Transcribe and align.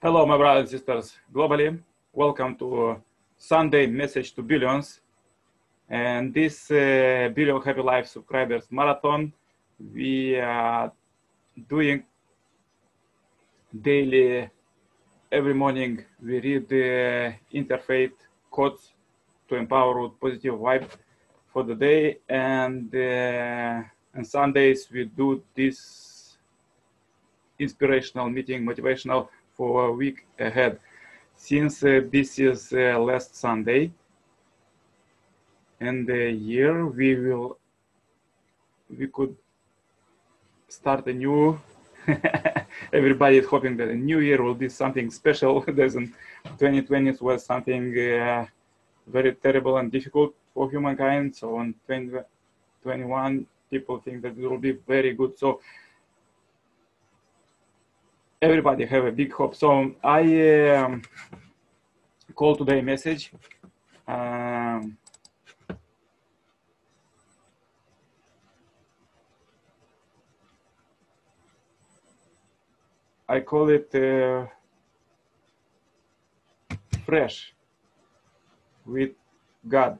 Hello, 0.00 0.24
my 0.24 0.36
brothers 0.36 0.60
and 0.60 0.70
sisters 0.70 1.16
globally. 1.34 1.76
Welcome 2.12 2.54
to 2.58 3.02
Sunday 3.36 3.88
Message 3.88 4.32
to 4.34 4.42
Billions. 4.42 5.00
And 5.90 6.32
this 6.32 6.70
uh, 6.70 7.30
Billion 7.34 7.60
Happy 7.60 7.82
Life 7.82 8.06
Subscribers 8.06 8.68
Marathon, 8.70 9.32
we 9.92 10.38
are 10.38 10.92
doing 11.68 12.04
daily, 13.82 14.48
every 15.32 15.54
morning, 15.54 16.04
we 16.22 16.38
read 16.38 16.68
the 16.68 17.34
interfaith 17.52 18.12
quotes 18.52 18.92
to 19.48 19.56
empower 19.56 20.00
with 20.00 20.20
positive 20.20 20.54
vibe 20.54 20.88
for 21.52 21.64
the 21.64 21.74
day. 21.74 22.18
And 22.28 22.94
uh, 22.94 23.82
on 24.16 24.24
Sundays, 24.24 24.88
we 24.92 25.06
do 25.06 25.42
this 25.56 26.38
inspirational 27.58 28.30
meeting, 28.30 28.64
motivational 28.64 29.28
for 29.58 29.88
a 29.88 29.92
week 29.92 30.24
ahead. 30.38 30.78
Since 31.36 31.82
uh, 31.82 32.00
this 32.10 32.38
is 32.38 32.72
uh, 32.72 32.98
last 32.98 33.34
Sunday 33.34 33.90
in 35.80 36.06
the 36.06 36.30
year, 36.30 36.86
we 36.86 37.14
will 37.16 37.58
we 38.88 39.08
could 39.08 39.36
start 40.68 41.06
a 41.08 41.12
new. 41.12 41.60
Everybody 42.92 43.38
is 43.38 43.46
hoping 43.46 43.76
that 43.76 43.88
a 43.88 43.94
new 43.94 44.20
year 44.20 44.42
will 44.42 44.54
be 44.54 44.68
something 44.68 45.10
special. 45.10 45.60
There's 45.66 45.94
2020 45.94 47.18
was 47.20 47.44
something 47.44 47.98
uh, 47.98 48.46
very 49.06 49.34
terrible 49.34 49.76
and 49.78 49.90
difficult 49.90 50.34
for 50.54 50.70
humankind. 50.70 51.36
So 51.36 51.60
in 51.60 51.74
2021, 51.86 53.46
people 53.70 53.98
think 53.98 54.22
that 54.22 54.38
it 54.38 54.48
will 54.48 54.58
be 54.58 54.72
very 54.86 55.12
good. 55.12 55.38
So 55.38 55.60
everybody 58.40 58.86
have 58.86 59.04
a 59.04 59.12
big 59.12 59.32
hope. 59.32 59.54
So 59.54 59.94
I 60.02 60.70
um, 60.70 61.02
call 62.34 62.56
today 62.56 62.80
message. 62.80 63.32
Um, 64.06 64.96
I 73.28 73.40
call 73.40 73.68
it 73.68 73.94
uh, 73.94 74.46
fresh 77.04 77.52
with 78.86 79.10
God. 79.68 79.98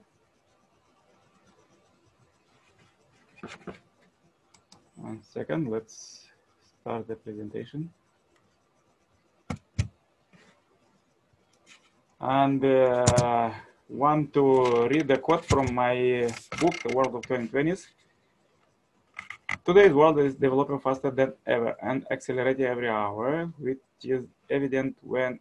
One 4.97 5.23
second, 5.23 5.69
let's 5.69 6.27
start 6.81 7.07
the 7.07 7.17
presentation. 7.17 7.91
And 12.21 12.65
uh, 12.65 13.51
want 13.89 14.33
to 14.35 14.89
read 14.89 15.11
a 15.11 15.19
quote 15.19 15.45
from 15.45 15.75
my 15.75 16.29
book, 16.61 16.75
The 16.83 16.95
World 16.95 17.15
of 17.15 17.23
2020s. 17.23 17.87
Today's 19.65 19.93
world 19.93 20.19
is 20.19 20.35
developing 20.35 20.81
faster 20.81 21.11
than 21.11 21.33
ever 21.47 21.77
and 21.83 22.07
accelerating 22.11 22.67
every 22.67 22.89
hour, 22.89 23.51
which 23.59 23.79
is 24.03 24.25
evident 24.51 24.97
when 25.03 25.39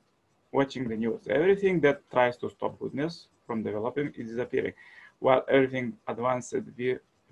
watching 0.52 0.88
the 0.88 0.96
news. 0.96 1.28
Everything 1.30 1.80
that 1.82 2.02
tries 2.12 2.38
to 2.38 2.50
stop 2.50 2.78
goodness 2.80 3.28
from 3.46 3.64
developing 3.64 4.14
is 4.18 4.30
disappearing, 4.30 4.74
while 5.20 5.44
everything 5.50 5.94
advanced 6.08 6.54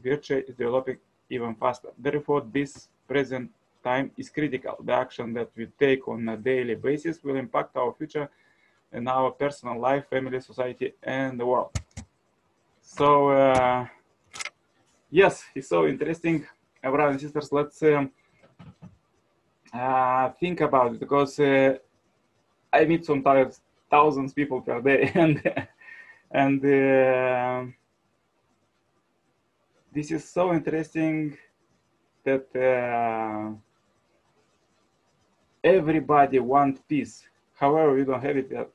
virtue 0.04 0.44
is 0.48 0.56
developing 0.56 0.98
even 1.30 1.56
faster. 1.56 1.90
Therefore, 1.98 2.46
this 2.52 2.88
present 3.08 3.52
time 3.84 4.12
is 4.18 4.30
critical. 4.30 4.78
The 4.84 4.94
action 4.94 5.34
that 5.34 5.50
we 5.56 5.68
take 5.80 6.08
on 6.08 6.28
a 6.30 6.38
daily 6.38 6.76
basis 6.76 7.24
will 7.24 7.36
impact 7.36 7.76
our 7.78 7.94
future 7.94 8.30
in 8.92 9.08
our 9.08 9.32
personal 9.32 9.80
life, 9.80 10.08
family, 10.10 10.40
society, 10.40 10.94
and 11.04 11.40
the 11.40 11.46
world. 11.46 11.72
So, 12.82 13.30
uh, 13.30 13.88
yes, 15.10 15.44
it's 15.54 15.70
so 15.70 15.88
interesting. 15.88 16.46
Uh, 16.84 16.92
brothers 16.92 17.14
and 17.14 17.22
sisters, 17.22 17.52
let's 17.52 17.82
um, 17.84 18.12
uh, 19.74 20.30
think 20.40 20.62
about 20.62 20.94
it 20.94 21.00
because 21.00 21.40
uh, 21.40 21.78
I 22.72 22.86
meet 22.86 23.06
sometimes 23.06 23.62
thousands 23.90 24.32
of 24.32 24.36
people 24.36 24.62
per 24.62 24.82
day, 24.82 25.12
and 25.16 25.42
and 26.32 26.66
uh, 26.66 27.66
this 29.94 30.12
is 30.12 30.28
so 30.30 30.54
interesting 30.54 31.38
that 32.24 32.48
uh, 32.56 33.56
everybody 35.64 36.40
wants 36.40 36.82
peace. 36.88 37.24
However, 37.56 37.94
we 37.94 38.04
don't 38.04 38.22
have 38.22 38.38
it 38.38 38.52
yet 38.52 38.70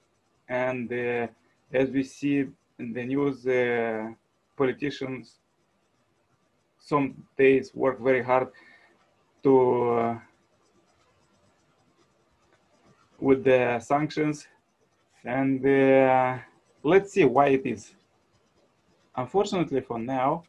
and 0.51 0.93
uh, 0.93 1.29
as 1.73 1.91
we 1.91 2.03
see 2.03 2.45
in 2.79 2.93
the 2.93 3.05
news, 3.05 3.47
uh, 3.47 4.11
politicians 4.57 5.37
some 6.79 7.15
days 7.39 7.73
work 7.75 8.01
very 8.01 8.23
hard 8.23 8.49
to 9.45 9.91
uh, 9.91 10.19
with 13.21 13.45
the 13.45 13.79
sanctions, 13.81 14.49
and 15.25 15.63
let's 16.83 17.13
see 17.13 17.25
why 17.25 17.49
it 17.49 17.65
is. 17.65 17.95
Unfortunately, 19.15 19.81
for 19.83 19.99
now, 19.99 20.43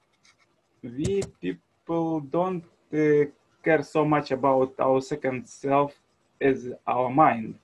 we 0.81 1.21
people 1.41 2.21
don't 2.21 2.63
uh, 2.93 3.25
care 3.63 3.83
so 3.83 4.05
much 4.05 4.31
about 4.31 4.73
our 4.79 5.01
second 5.01 5.47
self 5.47 5.93
as 6.39 6.69
our 6.87 7.09
mind. 7.09 7.55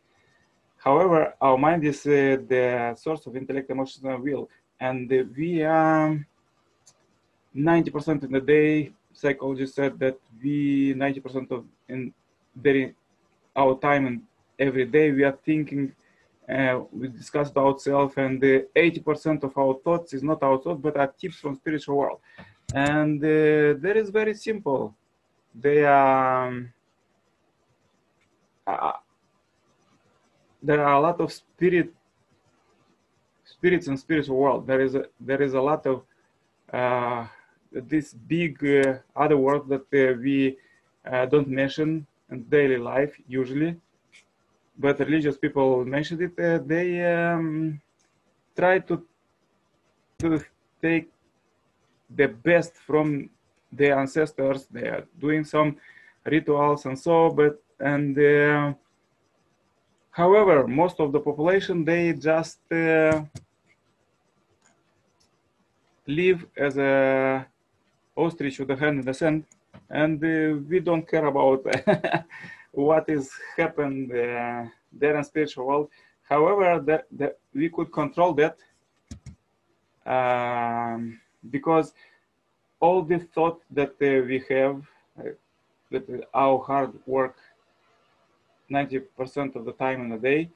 However, 0.87 1.33
our 1.41 1.57
mind 1.57 1.83
is 1.83 1.99
uh, 2.07 2.37
the 2.53 2.95
source 2.97 3.25
of 3.27 3.35
intellect, 3.35 3.69
emotions, 3.69 4.05
and 4.05 4.23
will. 4.23 4.49
And 4.79 5.11
uh, 5.11 5.23
we 5.35 5.61
are 5.61 6.25
90% 7.53 8.23
in 8.23 8.31
the 8.31 8.39
day, 8.39 8.93
psychologists 9.11 9.75
said 9.75 9.99
that 9.99 10.17
we 10.41 10.93
90% 10.93 11.51
of 11.51 11.65
in 11.89 12.13
very 12.55 12.95
our 13.53 13.77
time 13.79 14.07
and 14.07 14.21
every 14.57 14.85
day 14.85 15.11
we 15.11 15.23
are 15.25 15.37
thinking 15.49 15.91
uh, 16.55 16.79
we 16.93 17.09
discuss 17.09 17.51
self 17.83 18.15
and 18.17 18.41
80% 18.41 19.43
of 19.43 19.57
our 19.57 19.73
thoughts 19.83 20.13
is 20.13 20.23
not 20.23 20.41
our 20.41 20.57
thoughts 20.61 20.79
but 20.81 20.95
are 20.95 21.11
tips 21.19 21.37
from 21.37 21.55
spiritual 21.55 21.97
world 21.97 22.19
and 22.73 23.21
uh, 23.23 23.79
that 23.83 23.95
is 23.97 24.09
very 24.09 24.35
simple 24.35 24.95
they 25.53 25.83
are 25.83 26.47
um, 26.47 26.73
there 30.61 30.83
are 30.83 30.93
a 30.93 30.99
lot 30.99 31.19
of 31.21 31.31
spirit 31.31 31.93
spirits 33.45 33.87
and 33.87 33.99
spiritual 33.99 34.37
world. 34.37 34.67
There 34.67 34.81
is 34.81 34.95
a 34.95 35.05
there 35.19 35.41
is 35.41 35.53
a 35.53 35.61
lot 35.61 35.85
of 35.85 36.03
uh, 36.71 37.27
this 37.71 38.13
big 38.13 38.63
uh, 38.63 38.99
other 39.15 39.37
world 39.37 39.69
that 39.69 39.87
uh, 39.93 40.17
we 40.19 40.57
uh, 41.09 41.25
don't 41.25 41.47
mention 41.47 42.05
in 42.29 42.43
daily 42.43 42.77
life 42.77 43.15
usually, 43.27 43.77
but 44.77 44.99
religious 44.99 45.37
people 45.37 45.85
mention 45.85 46.21
it. 46.21 46.33
Uh, 46.39 46.59
they 46.65 47.03
um, 47.05 47.81
try 48.55 48.79
to 48.79 49.03
to 50.19 50.43
take 50.81 51.09
the 52.15 52.27
best 52.27 52.73
from 52.75 53.29
their 53.71 53.97
ancestors. 53.97 54.65
They 54.71 54.87
are 54.87 55.05
doing 55.19 55.43
some 55.43 55.77
rituals 56.25 56.85
and 56.85 56.97
so, 56.97 57.29
but 57.29 57.61
and 57.79 58.17
uh, 58.17 58.73
However, 60.17 60.67
most 60.67 60.99
of 60.99 61.11
the 61.11 61.19
population, 61.19 61.85
they 61.85 62.11
just 62.11 62.57
uh, 62.71 63.21
live 66.07 66.43
as 66.57 66.75
a 66.79 67.45
ostrich 68.15 68.57
with 68.57 68.71
a 68.71 68.75
hand 68.75 68.97
in 69.01 69.05
the 69.05 69.13
sand, 69.13 69.45
and 69.91 70.17
uh, 70.23 70.57
we 70.67 70.79
don't 70.79 71.07
care 71.07 71.27
about 71.27 71.63
what 72.71 73.07
is 73.07 73.29
happened 73.55 74.11
uh, 74.11 74.65
there 74.91 75.15
in 75.15 75.23
spiritual 75.23 75.67
world. 75.67 75.89
However, 76.27 76.67
we 77.53 77.69
could 77.69 77.91
control 77.91 78.33
that 78.41 78.57
um, 80.03 81.21
because 81.51 81.93
all 82.79 83.03
the 83.03 83.19
thought 83.35 83.61
that 83.69 83.93
uh, 84.01 84.25
we 84.25 84.43
have, 84.49 84.81
uh, 85.19 85.29
that 85.91 86.05
our 86.33 86.57
hard 86.57 86.93
work 87.05 87.37
90% 88.69 89.55
of 89.55 89.65
the 89.65 89.71
time 89.73 90.01
in 90.01 90.11
a 90.11 90.17
day, 90.17 90.49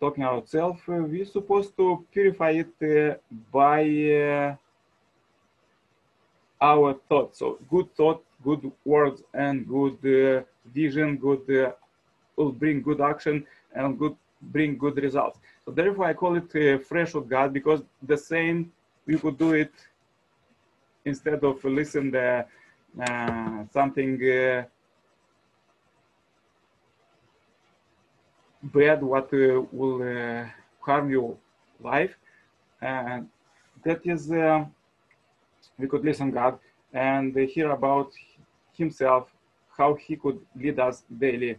talking 0.00 0.24
ourselves, 0.24 0.80
uh, 0.88 0.92
we're 0.94 1.24
supposed 1.24 1.76
to 1.76 2.04
purify 2.12 2.50
it 2.50 2.74
uh, 2.82 3.14
by 3.52 3.82
uh, 4.22 4.56
our 6.60 6.94
thoughts. 7.08 7.38
So 7.38 7.58
good 7.68 7.94
thought, 7.94 8.24
good 8.44 8.70
words, 8.84 9.22
and 9.34 9.66
good 9.66 9.98
uh, 10.04 10.42
vision, 10.72 11.16
good 11.16 11.44
uh, 11.50 11.72
will 12.36 12.52
bring 12.52 12.82
good 12.82 13.00
action 13.00 13.46
and 13.74 13.98
good 13.98 14.16
bring 14.40 14.76
good 14.76 14.96
results. 14.96 15.38
So 15.64 15.70
therefore, 15.70 16.06
I 16.06 16.14
call 16.14 16.36
it 16.36 16.50
uh, 16.56 16.78
fresh 16.78 17.14
with 17.14 17.28
God 17.28 17.52
because 17.52 17.82
the 18.02 18.16
same 18.16 18.72
we 19.06 19.18
could 19.18 19.38
do 19.38 19.52
it 19.54 19.72
instead 21.04 21.42
of 21.44 21.62
listen 21.64 22.10
the 22.10 22.46
something 23.72 24.18
bad, 28.62 29.02
what 29.02 29.32
uh, 29.32 29.62
will 29.72 30.02
uh, 30.02 30.46
harm 30.80 31.10
your 31.10 31.36
life. 31.80 32.16
And 32.80 33.28
that 33.84 34.00
is, 34.04 34.30
uh, 34.30 34.64
we 35.78 35.86
could 35.88 36.04
listen 36.04 36.30
God 36.30 36.58
and 36.92 37.36
hear 37.36 37.70
about 37.70 38.10
himself, 38.72 39.28
how 39.76 39.94
he 39.94 40.16
could 40.16 40.40
lead 40.54 40.78
us 40.78 41.02
daily. 41.18 41.56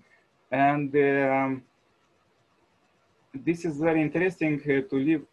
And 0.51 0.95
um, 0.95 1.63
this 3.33 3.65
is 3.65 3.77
very 3.77 4.01
interesting 4.01 4.61
uh, 4.61 4.87
to 4.89 4.95
live. 4.95 5.23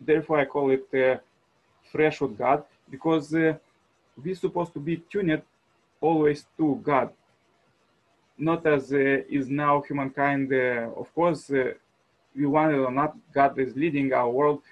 Therefore, 0.00 0.38
I 0.38 0.44
call 0.44 0.70
it 0.70 0.86
uh, 0.94 1.18
fresh 1.90 2.20
with 2.20 2.38
God 2.38 2.64
because 2.88 3.34
uh, 3.34 3.54
we're 4.22 4.34
supposed 4.34 4.72
to 4.74 4.80
be 4.80 4.98
tuned 5.10 5.42
always 6.00 6.46
to 6.56 6.80
God, 6.82 7.10
not 8.38 8.66
as 8.66 8.92
is 8.92 9.48
now 9.48 9.82
humankind. 9.82 10.52
of 10.52 11.12
course, 11.14 11.50
we 12.38 12.46
want 12.46 12.72
it 12.72 12.78
or 12.78 12.92
not, 12.92 13.16
God 13.32 13.58
is 13.58 13.74
leading 13.76 14.12
our 14.12 14.30
world 14.30 14.62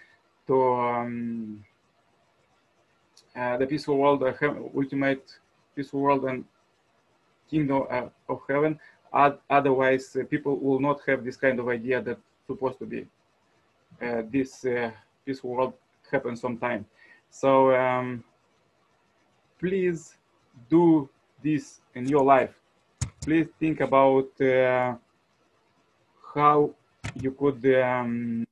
to 0.46 0.62
um, 0.62 1.64
uh, 3.34 3.56
the 3.56 3.66
peaceful 3.66 3.98
world, 3.98 4.20
the 4.20 4.70
ultimate 4.74 5.38
peaceful 5.74 6.00
world 6.00 6.24
and 6.24 6.44
kingdom 7.50 7.84
uh, 7.90 8.06
of 8.28 8.40
heaven. 8.48 8.78
Otherwise, 9.50 10.16
uh, 10.16 10.24
people 10.24 10.58
will 10.58 10.80
not 10.80 11.00
have 11.06 11.24
this 11.24 11.36
kind 11.36 11.58
of 11.58 11.68
idea 11.68 12.00
that 12.02 12.18
supposed 12.46 12.78
to 12.78 12.86
be 12.86 13.06
uh, 14.02 14.22
this 14.30 14.64
peaceful 15.24 15.50
world 15.50 15.72
happens 16.10 16.40
sometime. 16.40 16.86
So 17.30 17.74
um, 17.74 18.22
please 19.58 20.16
do 20.70 21.08
this 21.42 21.80
in 21.94 22.06
your 22.08 22.24
life. 22.24 22.54
Please 23.26 23.48
think 23.58 23.80
about 23.80 24.40
uh, 24.40 24.94
how 26.32 26.70
you 27.20 27.32
could 27.32 27.66
um, 27.74 28.46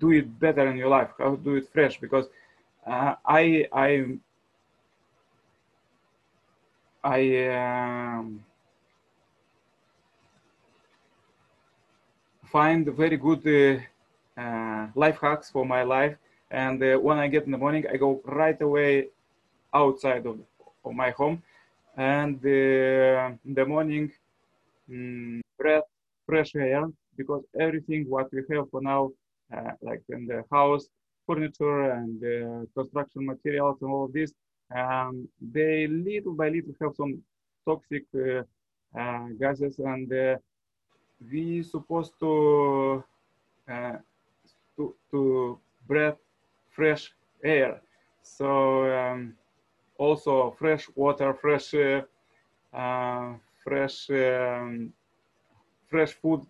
do 0.00 0.10
it 0.10 0.26
better 0.40 0.66
in 0.66 0.76
your 0.76 0.88
life, 0.88 1.10
how 1.16 1.36
do 1.36 1.54
it 1.54 1.68
fresh. 1.72 2.00
Because 2.00 2.26
uh, 2.84 3.14
I 3.24 3.68
I 3.72 4.18
I 7.04 7.20
um, 7.54 8.44
find 12.50 12.84
very 12.88 13.16
good 13.16 13.46
uh, 13.46 14.40
uh, 14.40 14.88
life 14.96 15.18
hacks 15.20 15.52
for 15.52 15.64
my 15.64 15.84
life. 15.84 16.16
And 16.50 16.82
uh, 16.82 16.96
when 16.98 17.18
I 17.18 17.28
get 17.28 17.44
in 17.44 17.52
the 17.52 17.58
morning, 17.58 17.84
I 17.92 17.96
go 17.96 18.20
right 18.24 18.60
away 18.60 19.10
outside 19.72 20.26
of, 20.26 20.40
of 20.84 20.94
my 20.94 21.10
home. 21.10 21.44
And 21.96 22.42
in 23.44 23.54
the 23.54 23.64
morning, 23.66 24.10
mm, 24.90 25.40
breath 25.58 25.84
fresh 26.26 26.54
air 26.54 26.84
because 27.16 27.42
everything 27.58 28.04
what 28.08 28.28
we 28.32 28.42
have 28.50 28.70
for 28.70 28.80
now, 28.80 29.10
uh, 29.54 29.72
like 29.82 30.02
in 30.08 30.26
the 30.26 30.42
house, 30.50 30.88
furniture 31.26 31.90
and 31.92 32.22
uh, 32.24 32.64
construction 32.74 33.26
materials 33.26 33.78
and 33.82 33.90
all 33.90 34.08
this, 34.08 34.32
um, 34.74 35.28
they 35.40 35.86
little 35.86 36.34
by 36.34 36.48
little 36.48 36.74
have 36.80 36.94
some 36.96 37.22
toxic 37.66 38.04
uh, 38.14 38.42
gases 39.38 39.78
and 39.78 40.10
we 41.30 41.62
supposed 41.62 42.12
to 42.20 43.04
uh, 43.68 43.96
to, 44.76 44.94
to 45.10 45.58
breathe 45.86 46.14
fresh 46.70 47.12
air. 47.44 47.80
So 48.22 48.84
um, 48.92 49.34
also 50.02 50.50
fresh 50.58 50.84
water, 50.94 51.32
fresh 51.34 51.74
uh, 51.74 52.02
uh, 52.76 53.34
fresh 53.64 54.10
um, 54.10 54.92
fresh 55.90 56.12
food. 56.20 56.40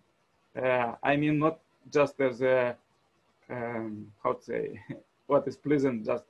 Uh, 0.55 0.93
I 1.03 1.15
mean, 1.15 1.39
not 1.39 1.59
just 1.91 2.19
as 2.19 2.41
a 2.41 2.75
um, 3.49 4.07
how 4.23 4.33
to 4.33 4.43
say 4.43 4.79
what 5.27 5.47
is 5.47 5.57
pleasant, 5.57 6.05
just 6.05 6.23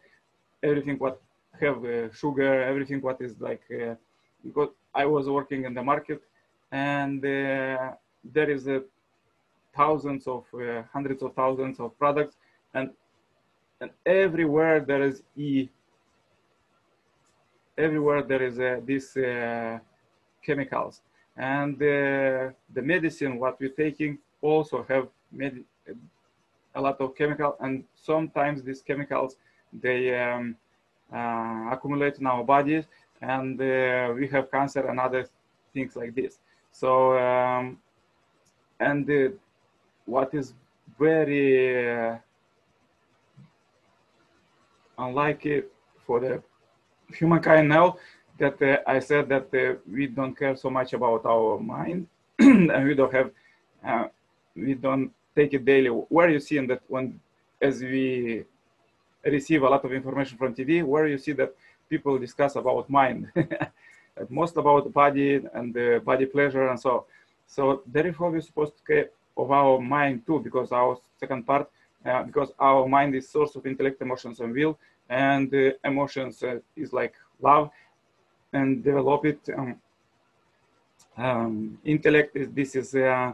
everything 0.62 0.98
what 0.98 1.22
have 1.60 1.80
uh, 1.86 2.12
sugar, 2.12 2.64
everything 2.64 3.00
what 3.02 3.22
is 3.22 3.34
like. 3.40 3.64
Because 4.44 4.72
I 4.94 5.06
was 5.06 5.30
working 5.30 5.66
in 5.66 5.74
the 5.74 5.84
market 5.84 6.22
and 6.72 7.22
there 7.22 8.50
is 8.50 8.68
a 8.68 8.82
thousands 9.76 10.28
of 10.28 10.44
uh, 10.54 10.84
hundreds 10.92 11.22
of 11.24 11.34
thousands 11.34 11.80
of 11.80 11.98
products 11.98 12.36
and 12.74 12.90
and 13.82 13.92
everywhere 14.06 14.80
there 14.80 15.04
is 15.04 15.24
e 15.36 15.70
everywhere 17.78 18.22
there 18.22 18.44
is 18.44 18.60
uh, 18.60 18.80
these 18.86 19.16
uh, 19.18 19.80
chemicals. 20.46 21.02
And 21.36 21.76
uh, 21.76 22.52
the 22.74 22.82
medicine 22.82 23.40
what 23.40 23.60
we're 23.60 23.70
taking 23.70 24.20
also 24.42 24.86
have 24.88 25.08
made 25.32 25.64
a 26.76 26.82
lot 26.82 27.00
of 27.02 27.16
chemical 27.16 27.56
and 27.60 27.84
sometimes 27.96 28.64
these 28.64 28.82
chemicals 28.82 29.36
they 29.72 30.20
um, 30.20 30.56
uh, 31.12 31.70
accumulate 31.72 32.18
in 32.20 32.28
our 32.28 32.44
bodies 32.44 32.86
and 33.22 33.58
we 33.58 34.28
have 34.28 34.52
cancer 34.52 34.86
and 34.88 35.00
other 35.00 35.28
things 35.74 35.96
like 35.96 36.14
this. 36.14 36.40
So 36.72 37.18
um, 37.18 37.80
and 38.80 39.34
what 40.06 40.34
is 40.34 40.54
very 41.00 41.92
uh, 41.92 42.18
unlike 44.98 45.66
for 46.06 46.20
the 46.20 46.44
humankind 47.14 47.70
now 47.70 47.98
that 48.38 48.62
uh, 48.62 48.78
I 48.88 49.00
said 49.00 49.30
that 49.30 49.48
uh, 49.54 49.80
we 49.92 50.08
don't 50.08 50.38
care 50.38 50.56
so 50.56 50.70
much 50.70 50.94
about 50.94 51.26
our 51.26 51.60
mind 51.60 52.08
and 52.40 52.88
we 52.88 52.96
don't 52.96 53.14
have 53.14 53.32
uh, 53.86 54.08
we 54.56 54.74
don't 54.74 55.12
take 55.36 55.54
it 55.54 55.66
daily. 55.66 55.90
Where 55.90 56.30
you 56.30 56.40
see 56.40 56.58
in 56.58 56.68
that 56.68 56.82
when 56.88 57.20
as 57.62 57.82
we 57.82 58.44
receive 59.24 59.64
a 59.64 59.70
lot 59.70 59.86
of 59.86 59.94
information 59.94 60.38
from 60.38 60.54
TV 60.54 60.84
where 60.84 61.08
you 61.08 61.18
see 61.18 61.32
that 61.32 61.56
people 61.90 62.18
discuss 62.18 62.56
about 62.56 62.90
mind 62.90 63.32
most 64.30 64.58
about 64.58 64.92
body 64.92 65.42
and 65.54 65.74
the 65.74 66.02
body 66.04 66.26
pleasure 66.26 66.68
and 66.68 66.80
so 66.80 67.06
so 67.48 67.84
therefore, 67.86 68.32
we're 68.32 68.42
supposed 68.42 68.78
to 68.78 68.84
care 68.84 69.10
of 69.38 69.52
our 69.52 69.80
mind 69.80 70.26
too, 70.26 70.40
because 70.40 70.72
our 70.72 70.98
second 71.20 71.46
part, 71.46 71.70
uh, 72.06 72.24
because 72.24 72.52
our 72.60 72.88
mind 72.88 73.16
is 73.16 73.30
source 73.30 73.56
of 73.56 73.66
intellect, 73.66 74.02
emotions, 74.02 74.40
and 74.40 74.54
will, 74.54 74.78
and 75.14 75.54
uh, 75.54 75.72
emotions 75.84 76.42
uh, 76.44 76.60
is 76.76 76.92
like 76.92 77.14
love, 77.42 77.70
and 78.52 78.84
develop 78.84 79.26
it. 79.26 79.40
Um, 79.56 79.76
um, 81.18 81.78
intellect 81.86 82.36
is 82.36 82.48
this 82.52 82.76
is 82.76 82.96
uh, 82.96 83.34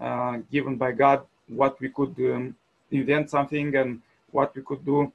uh, 0.00 0.38
given 0.50 0.76
by 0.76 0.92
God. 0.92 1.20
What 1.48 1.80
we 1.80 1.90
could 1.90 2.14
um, 2.18 2.56
invent 2.90 3.30
something 3.30 3.74
and 3.76 4.00
what 4.30 4.54
we 4.56 4.62
could 4.62 4.84
do, 4.84 5.12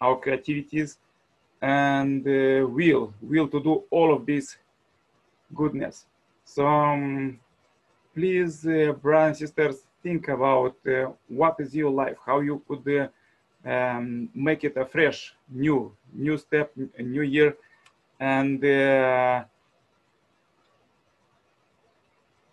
our 0.00 0.16
creativities, 0.16 0.98
and 1.62 2.24
will 2.24 3.12
will 3.22 3.48
to 3.48 3.60
do 3.62 3.84
all 3.90 4.14
of 4.14 4.26
this 4.26 4.56
goodness. 5.54 6.06
So. 6.44 6.66
Um, 6.66 7.40
please, 8.14 8.64
uh, 8.64 8.92
brothers 9.02 9.40
and 9.40 9.48
sisters, 9.48 9.82
think 10.02 10.28
about 10.28 10.76
uh, 10.86 11.10
what 11.26 11.56
is 11.58 11.74
your 11.74 11.90
life, 11.90 12.16
how 12.24 12.38
you 12.38 12.62
could 12.68 12.86
um, 13.64 14.28
make 14.34 14.64
it 14.64 14.76
a 14.76 14.84
fresh, 14.84 15.34
new, 15.50 15.94
new 16.12 16.36
step, 16.36 16.72
a 16.98 17.02
new 17.02 17.22
year, 17.22 17.56
and 18.20 18.64
uh, 18.64 19.44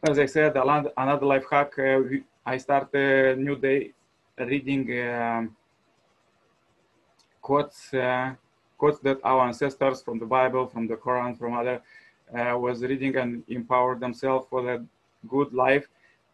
as 0.03 0.17
I 0.19 0.25
said, 0.25 0.55
another 0.55 1.25
life 1.25 1.45
hack. 1.49 1.77
Uh, 1.77 1.99
I 2.45 2.57
start 2.57 2.93
a 2.95 3.35
new 3.35 3.55
day 3.55 3.91
reading 4.37 4.83
um, 5.07 5.55
quotes, 7.41 7.93
uh, 7.93 8.33
quotes 8.77 8.99
that 8.99 9.19
our 9.23 9.47
ancestors 9.47 10.01
from 10.01 10.17
the 10.17 10.25
Bible, 10.25 10.65
from 10.67 10.87
the 10.87 10.95
Quran, 10.95 11.37
from 11.37 11.53
other 11.53 11.81
was 12.57 12.81
reading 12.81 13.15
and 13.17 13.43
empowered 13.49 13.99
themselves 13.99 14.47
for 14.49 14.63
that 14.63 14.81
good 15.27 15.53
life 15.53 15.87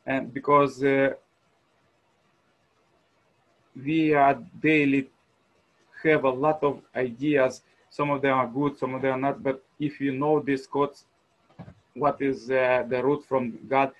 and 0.05 0.34
because 0.34 0.81
we 3.86 4.13
are 4.13 4.38
daily 4.62 5.10
have 6.03 6.24
a 6.25 6.29
lot 6.29 6.63
of 6.63 6.81
ideas. 6.96 7.62
Some 7.89 8.12
of 8.12 8.22
them 8.22 8.38
are 8.38 8.48
good 8.48 8.77
some 8.77 8.93
of 8.96 9.01
them 9.01 9.13
are 9.13 9.22
not 9.29 9.41
but 9.41 9.63
if 9.79 10.00
you 10.00 10.12
know 10.12 10.39
these 10.39 10.67
codes 10.67 11.05
what 11.93 12.22
is 12.22 12.51
uh, 12.51 12.84
the 12.88 13.03
root 13.03 13.25
from 13.25 13.57
god 13.67 13.91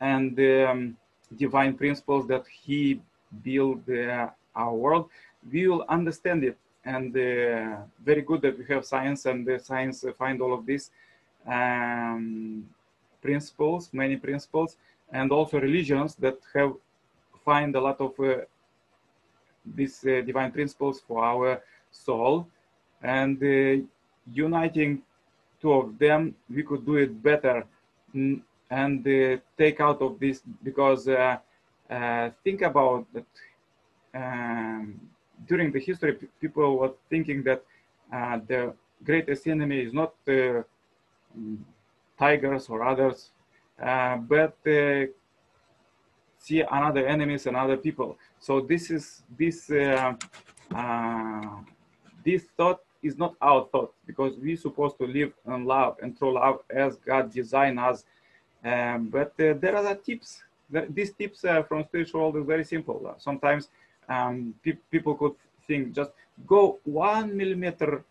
and 0.00 0.36
the 0.36 0.70
um, 0.70 0.96
divine 1.36 1.74
principles 1.74 2.26
that 2.26 2.44
he 2.46 3.00
built 3.42 3.88
uh, 3.88 4.28
our 4.54 4.74
world 4.74 5.08
we 5.50 5.68
will 5.68 5.84
understand 5.88 6.44
it. 6.44 6.58
And 6.84 7.16
uh, 7.16 7.78
very 8.04 8.22
good 8.22 8.42
that 8.42 8.58
we 8.58 8.64
have 8.66 8.84
science 8.84 9.26
and 9.26 9.46
the 9.46 9.58
science 9.58 10.04
find 10.18 10.40
all 10.40 10.54
of 10.54 10.66
these 10.66 10.90
um, 11.46 12.68
principles, 13.20 13.90
many 13.92 14.16
principles, 14.16 14.76
and 15.12 15.32
also 15.32 15.60
religions 15.60 16.14
that 16.16 16.38
have 16.54 16.74
find 17.44 17.74
a 17.76 17.80
lot 17.80 18.00
of 18.00 18.18
uh, 18.20 18.38
these 19.74 20.04
uh, 20.04 20.20
divine 20.24 20.52
principles 20.52 21.00
for 21.06 21.24
our 21.24 21.62
soul, 21.90 22.46
and 23.02 23.42
uh, 23.42 23.82
uniting 24.32 25.02
two 25.60 25.72
of 25.72 25.98
them, 25.98 26.34
we 26.48 26.62
could 26.62 26.84
do 26.84 26.96
it 26.96 27.22
better. 27.22 27.66
and 28.70 29.06
uh, 29.06 29.36
take 29.56 29.80
out 29.80 30.00
of 30.02 30.18
this 30.18 30.42
because 30.62 31.06
think 32.44 32.62
about 32.62 33.06
that 33.12 33.26
um, 34.14 34.98
during 35.46 35.70
the 35.72 35.80
history 35.80 36.14
people 36.40 36.78
were 36.78 36.92
thinking 37.10 37.42
that 37.42 37.62
uh, 38.12 38.38
the 38.46 38.72
greatest 39.04 39.46
enemy 39.46 39.80
is 39.80 39.92
not 39.92 40.14
uh, 40.28 40.62
tigers 42.18 42.68
or 42.68 42.82
others 42.82 43.30
uh, 43.82 44.16
but 44.16 44.56
see 46.46 46.60
another 46.78 47.04
enemies 47.14 47.46
and 47.46 47.56
other 47.56 47.76
people 47.86 48.10
so 48.46 48.60
this 48.60 48.90
is 48.90 49.04
this 49.38 49.56
this 52.26 52.42
thought 52.56 52.80
is 53.02 53.16
not 53.16 53.34
our 53.40 53.68
thought 53.70 53.94
because 54.06 54.34
we're 54.36 54.56
supposed 54.56 54.98
to 54.98 55.06
live 55.06 55.32
and 55.46 55.66
love 55.66 55.96
and 56.02 56.18
through 56.18 56.34
love 56.34 56.58
as 56.70 56.96
God 56.96 57.32
designed 57.32 57.78
us. 57.78 58.04
Um, 58.64 59.08
but 59.08 59.32
uh, 59.38 59.54
there 59.62 59.76
are 59.76 59.82
the 59.82 59.94
tips. 59.94 60.42
These 60.90 61.12
tips 61.12 61.44
uh, 61.44 61.62
from 61.62 61.84
spiritual 61.84 62.20
world 62.20 62.36
is 62.36 62.46
very 62.46 62.64
simple. 62.64 62.98
Uh, 63.08 63.14
sometimes 63.18 63.68
um, 64.08 64.54
pe 64.62 64.72
people 64.90 65.14
could 65.14 65.34
think 65.66 65.94
just 65.94 66.10
go 66.46 66.78
one 66.84 67.36
millimeter 67.36 68.04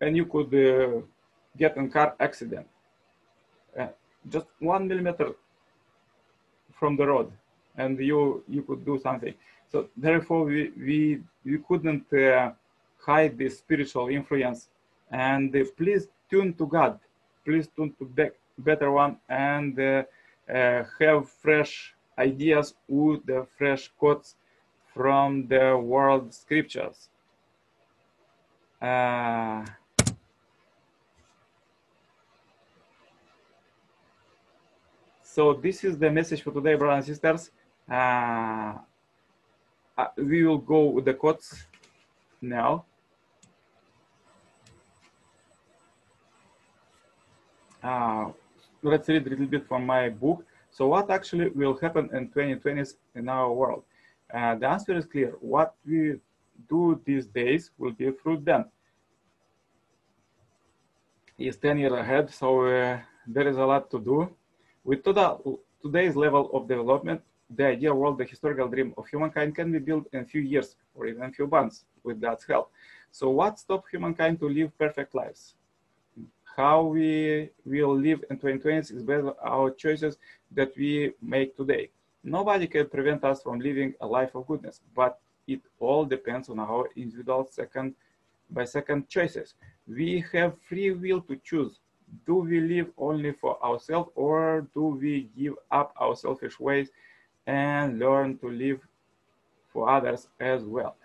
and 0.00 0.16
you 0.16 0.26
could 0.26 0.52
uh, 0.54 1.00
get 1.56 1.76
in 1.76 1.88
car 1.90 2.16
accident. 2.18 2.66
Uh, 3.78 3.88
just 4.28 4.46
one 4.58 4.88
millimeter 4.88 5.34
from 6.78 6.96
the 6.96 7.06
road 7.06 7.30
and 7.76 7.98
you 7.98 8.42
you 8.48 8.62
could 8.62 8.84
do 8.84 8.98
something. 8.98 9.34
So 9.70 9.88
therefore 9.96 10.44
we, 10.44 10.72
we, 10.78 11.20
we 11.44 11.58
couldn't 11.58 12.10
uh, 12.12 12.52
hide 12.98 13.36
this 13.36 13.58
spiritual 13.58 14.08
influence. 14.08 14.68
And 15.10 15.54
uh, 15.54 15.64
please 15.76 16.08
tune 16.30 16.54
to 16.54 16.66
God. 16.66 16.98
Please 17.44 17.68
tune 17.76 17.94
to 17.98 18.10
the 18.14 18.32
better 18.58 18.90
one 18.90 19.18
and 19.28 19.78
uh, 19.78 20.02
uh, 20.52 20.84
have 20.98 21.28
fresh 21.28 21.94
ideas 22.18 22.74
with 22.88 23.24
the 23.26 23.46
fresh 23.56 23.90
quotes 23.98 24.36
from 24.94 25.46
the 25.48 25.76
world 25.76 26.32
scriptures. 26.34 27.08
Uh, 28.80 29.64
so 35.34 35.52
this 35.52 35.84
is 35.84 35.98
the 35.98 36.10
message 36.10 36.42
for 36.42 36.52
today, 36.52 36.74
brothers 36.74 37.06
and 37.06 37.14
sisters. 37.14 37.50
Uh, 37.90 38.78
uh, 39.98 40.08
we 40.16 40.42
will 40.44 40.58
go 40.58 40.86
with 40.86 41.04
the 41.04 41.12
quotes 41.12 41.66
now. 42.40 42.86
Uh, 47.82 48.30
let's 48.82 49.06
read 49.08 49.26
a 49.26 49.30
little 49.30 49.46
bit 49.46 49.68
from 49.68 49.84
my 49.84 50.08
book. 50.08 50.44
So 50.70 50.88
what 50.88 51.10
actually 51.10 51.50
will 51.50 51.76
happen 51.76 52.08
in 52.14 52.28
2020s 52.30 52.94
in 53.14 53.28
our 53.28 53.52
world? 53.52 53.84
Uh, 54.32 54.54
the 54.54 54.66
answer 54.66 54.96
is 54.96 55.04
clear. 55.04 55.34
What 55.40 55.74
we 55.86 56.20
do 56.70 57.00
these 57.04 57.26
days 57.26 57.70
will 57.76 57.92
be 57.92 58.10
through 58.12 58.38
them. 58.38 58.64
It's 61.36 61.58
10 61.58 61.78
years 61.78 61.92
ahead, 61.92 62.30
so 62.30 62.64
uh, 62.64 63.00
there 63.26 63.46
is 63.46 63.58
a 63.58 63.66
lot 63.66 63.90
to 63.90 63.98
do. 63.98 64.34
With 64.84 65.04
total, 65.04 65.60
today's 65.82 66.16
level 66.16 66.50
of 66.52 66.68
development, 66.68 67.22
the 67.50 67.66
ideal 67.66 67.94
world, 67.94 68.18
the 68.18 68.24
historical 68.24 68.68
dream 68.68 68.94
of 68.96 69.06
humankind 69.08 69.54
can 69.54 69.72
be 69.72 69.78
built 69.78 70.06
in 70.12 70.20
a 70.20 70.24
few 70.24 70.40
years 70.40 70.76
or 70.94 71.06
even 71.06 71.22
a 71.22 71.32
few 71.32 71.46
months 71.46 71.84
with 72.02 72.20
God's 72.20 72.44
help. 72.44 72.70
So 73.10 73.30
what 73.30 73.58
stops 73.58 73.90
humankind 73.90 74.38
to 74.40 74.48
live 74.48 74.76
perfect 74.78 75.14
lives? 75.14 75.54
how 76.58 76.82
we 76.82 77.48
will 77.64 77.96
live 77.96 78.24
in 78.30 78.36
2020 78.36 78.92
is 78.92 79.02
based 79.04 79.24
on 79.24 79.34
our 79.46 79.70
choices 79.70 80.18
that 80.50 80.76
we 80.76 81.12
make 81.22 81.56
today. 81.56 81.88
Nobody 82.24 82.66
can 82.66 82.88
prevent 82.88 83.22
us 83.22 83.42
from 83.44 83.60
living 83.60 83.94
a 84.00 84.06
life 84.06 84.34
of 84.34 84.44
goodness, 84.48 84.80
but 84.92 85.20
it 85.46 85.60
all 85.78 86.04
depends 86.04 86.48
on 86.48 86.58
our 86.58 86.88
individual 86.96 87.46
second 87.48 87.94
by 88.50 88.64
second 88.64 89.08
choices. 89.08 89.54
We 89.86 90.24
have 90.32 90.60
free 90.68 90.90
will 90.90 91.20
to 91.30 91.36
choose. 91.44 91.78
Do 92.26 92.36
we 92.36 92.60
live 92.60 92.90
only 92.98 93.32
for 93.32 93.62
ourselves 93.64 94.10
or 94.14 94.66
do 94.74 94.98
we 95.00 95.28
give 95.36 95.54
up 95.70 95.94
our 96.00 96.14
selfish 96.16 96.58
ways 96.60 96.90
and 97.46 97.98
learn 97.98 98.38
to 98.38 98.48
live 98.50 98.80
for 99.72 99.88
others 99.88 100.28
as 100.40 100.62
well? 100.64 100.96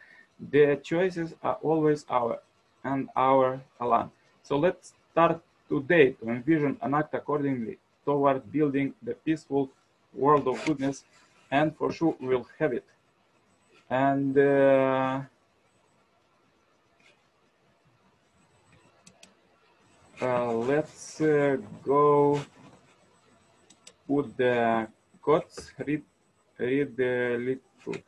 The 0.51 0.79
choices 0.83 1.33
are 1.43 1.57
always 1.61 2.05
our 2.09 2.39
and 2.83 3.09
our 3.15 3.61
alone. 3.79 4.11
So 4.43 4.57
let's 4.57 4.93
start 5.11 5.41
today 5.69 6.11
to 6.13 6.29
envision 6.29 6.77
and 6.81 6.95
act 6.95 7.13
accordingly 7.13 7.77
toward 8.05 8.51
building 8.51 8.93
the 9.01 9.13
peaceful 9.13 9.69
world 10.13 10.47
of 10.47 10.63
goodness, 10.65 11.05
and 11.51 11.75
for 11.75 11.91
sure 11.91 12.15
we'll 12.19 12.47
have 12.59 12.73
it. 12.73 12.85
And 13.89 14.37
uh, 14.37 15.21
uh, 20.23 20.51
let's 20.53 21.19
uh, 21.19 21.57
go 21.83 22.39
with 24.07 24.35
the 24.37 24.87
quotes, 25.21 25.71
read, 25.85 26.01
read 26.57 26.95
the 26.95 27.37
little 27.39 28.01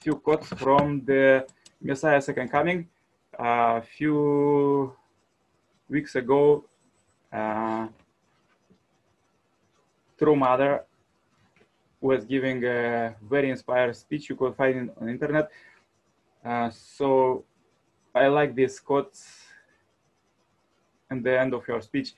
few 0.00 0.16
quotes 0.16 0.48
from 0.48 1.04
the 1.04 1.46
Messiah 1.80 2.20
Second 2.20 2.48
Coming. 2.50 2.88
A 3.38 3.82
few 3.82 4.92
weeks 5.88 6.14
ago, 6.16 6.64
uh, 7.32 7.86
True 10.18 10.36
Mother 10.36 10.84
was 12.00 12.24
giving 12.24 12.64
a 12.64 13.14
very 13.22 13.50
inspired 13.50 13.94
speech 13.96 14.28
you 14.28 14.36
could 14.36 14.54
find 14.56 14.90
on 15.00 15.08
internet. 15.08 15.50
Uh, 16.44 16.70
so 16.70 17.44
I 18.14 18.26
like 18.26 18.54
these 18.54 18.78
quote 18.80 19.16
at 21.18 21.24
the 21.24 21.38
end 21.38 21.54
of 21.54 21.66
your 21.68 21.80
speech. 21.80 22.12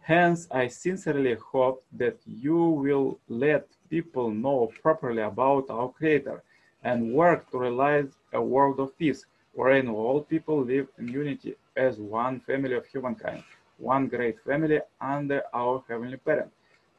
Hence, 0.00 0.48
I 0.50 0.68
sincerely 0.68 1.34
hope 1.34 1.84
that 1.92 2.18
you 2.26 2.56
will 2.56 3.18
let 3.28 3.66
people 3.88 4.30
know 4.30 4.72
properly 4.82 5.22
about 5.22 5.68
our 5.70 5.88
Creator 5.88 6.42
and 6.82 7.12
work 7.12 7.50
to 7.50 7.58
realize 7.58 8.08
a 8.32 8.42
world 8.42 8.80
of 8.80 8.96
peace 8.98 9.26
wherein 9.52 9.88
all 9.88 10.22
people 10.22 10.62
live 10.62 10.88
in 10.98 11.08
unity 11.08 11.54
as 11.76 11.98
one 11.98 12.40
family 12.40 12.74
of 12.74 12.86
humankind, 12.86 13.42
one 13.78 14.06
great 14.06 14.40
family 14.40 14.80
under 15.00 15.42
our 15.52 15.82
Heavenly 15.88 16.16
Parent. 16.16 16.50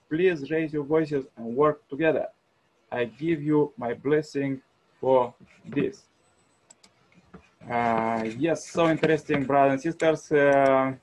Please 0.10 0.52
raise 0.52 0.74
your 0.74 0.84
voices 0.84 1.26
and 1.38 1.56
work 1.56 1.88
together. 1.90 2.28
I 2.92 3.06
give 3.06 3.42
you 3.42 3.72
my 3.78 3.94
blessing 3.94 4.62
for 5.00 5.34
this. 5.66 6.04
Uh, 7.70 8.26
yes, 8.38 8.68
so 8.70 8.90
interesting, 8.90 9.44
brothers 9.46 9.74
and 9.74 9.82
sisters. 9.82 10.32
Uh, 10.32 10.94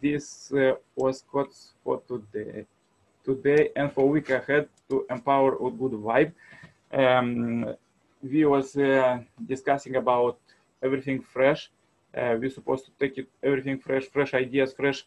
this 0.00 0.52
uh, 0.52 0.74
was 0.96 1.22
quotes 1.22 1.72
for 1.82 2.00
today, 2.08 2.66
today 3.24 3.70
and 3.76 3.92
for 3.92 4.08
week 4.08 4.30
ahead 4.30 4.68
to 4.88 5.06
empower 5.10 5.54
a 5.54 5.70
good 5.70 5.92
vibe. 5.92 6.32
Um, 6.92 7.74
we 8.22 8.44
was 8.44 8.76
uh, 8.76 9.18
discussing 9.46 9.96
about 9.96 10.38
everything 10.82 11.20
fresh 11.20 11.70
uh, 12.16 12.36
we're 12.38 12.50
supposed 12.50 12.84
to 12.84 12.92
take 12.98 13.18
it 13.18 13.28
everything 13.42 13.78
fresh, 13.78 14.04
fresh 14.04 14.34
ideas, 14.34 14.72
fresh, 14.72 15.04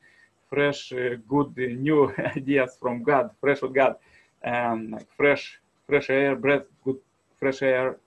fresh, 0.49 0.91
good 1.27 1.55
new 1.57 2.13
ideas 2.35 2.77
from 2.79 3.01
God, 3.03 3.31
fresh 3.39 3.61
with 3.61 3.73
God, 3.73 3.95
and 4.41 4.91
like 4.91 5.07
fresh, 5.15 5.59
fresh 5.87 6.09
air, 6.09 6.35
breath, 6.35 6.63
good 6.83 6.97
fresh 7.37 7.61
air. 7.61 7.97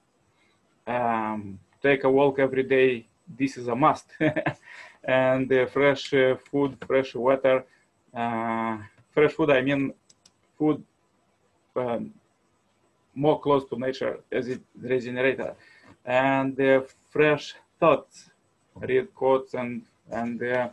Um, 0.87 1.59
take 1.83 2.05
a 2.05 2.11
walk 2.11 2.39
every 2.39 2.63
day. 2.65 3.07
This 3.39 3.57
is 3.57 3.69
a 3.69 3.77
must. 3.77 4.07
and 5.05 5.53
uh, 5.53 5.67
fresh 5.67 6.13
uh, 6.15 6.37
food, 6.51 6.77
fresh 6.87 7.15
water, 7.15 7.65
uh, 8.15 8.79
fresh 9.13 9.33
food. 9.33 9.51
I 9.51 9.63
mean, 9.63 9.93
food 10.59 10.83
um, 11.77 12.13
more 13.15 13.41
close 13.41 13.65
to 13.69 13.79
nature 13.79 14.21
as 14.31 14.49
it 14.49 14.61
regenerator, 14.81 15.55
and 16.05 16.59
fresh 17.11 17.55
thoughts 17.79 18.31
read 18.81 19.15
quotes 19.15 19.55
and 19.55 19.83
and 20.11 20.43
uh, 20.43 20.69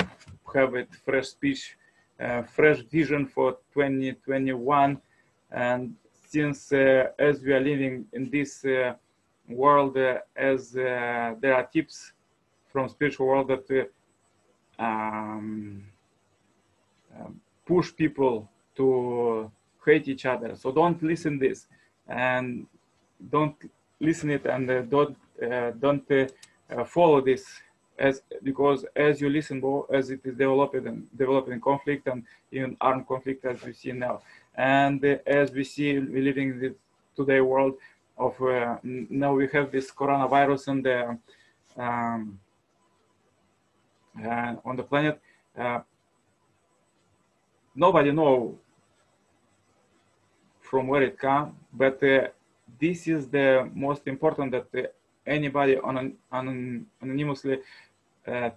have 0.54 0.76
it 0.76 0.90
fresh 1.06 1.28
speech, 1.28 1.78
uh, 2.20 2.42
fresh 2.42 2.80
vision 2.80 3.26
for 3.26 3.58
2021. 3.74 5.00
And 5.52 5.96
since 6.28 6.72
uh, 6.74 7.12
as 7.20 7.42
we 7.42 7.54
are 7.54 7.60
living 7.60 8.06
in 8.14 8.30
this 8.30 8.66
world, 9.48 9.98
as 10.36 10.72
there 10.72 11.54
are 11.54 11.66
tips 11.72 12.14
from 12.72 12.90
spiritual 12.90 13.28
world 13.28 13.48
that 13.48 13.90
um, 14.80 15.84
um, 17.18 17.42
push 17.66 17.96
people 17.96 18.50
to 18.76 19.52
hate 19.86 20.08
each 20.08 20.26
other. 20.26 20.56
So 20.56 20.72
don't 20.72 21.02
listen 21.02 21.40
this 21.40 21.68
and 22.08 22.68
don't 23.32 23.56
listen 24.00 24.30
it 24.30 24.46
and 24.46 24.90
don't 24.90 25.18
don't 25.80 26.32
follow 26.86 27.22
this 27.22 27.44
as 27.98 28.22
because 28.44 28.86
as 28.96 29.20
you 29.22 29.30
listen 29.30 29.60
more, 29.60 29.86
as 29.92 30.10
it 30.10 30.22
is 30.24 30.36
developing 30.36 30.88
and 30.88 31.08
developing 31.18 31.60
conflict 31.60 32.08
and 32.08 32.24
even 32.52 32.78
armed 32.80 33.08
conflict 33.08 33.46
as 33.46 33.62
we 33.64 33.74
see 33.74 33.92
now, 33.92 34.22
and 34.56 35.04
uh, 35.04 35.18
as 35.26 35.52
we 35.52 35.64
see 35.64 35.98
we 36.00 36.22
living 36.22 36.50
in 36.50 36.60
the 36.60 36.76
today 37.16 37.42
world 37.42 37.76
of 38.18 38.40
uh, 38.42 38.78
now 38.84 39.34
we 39.34 39.48
have 39.48 39.72
this 39.72 39.92
coronavirus 39.92 40.68
and 40.68 40.86
the 40.86 41.00
um, 41.10 41.20
uh, 41.78 42.47
on 44.66 44.76
the 44.76 44.84
planet. 44.84 45.20
Uh, 45.58 45.80
nobody 47.76 48.12
know 48.12 48.58
from 50.62 50.88
where 50.88 51.04
it 51.04 51.18
come, 51.18 51.56
but 51.74 52.02
uh, 52.04 52.28
this 52.80 53.08
is 53.08 53.30
the 53.30 53.70
most 53.74 54.08
important 54.08 54.52
that 54.52 54.68
uh, 54.78 54.88
anybody 55.26 55.78
on, 55.78 56.14
on 56.32 56.86
anonymously 57.02 57.60
uh, 58.28 58.50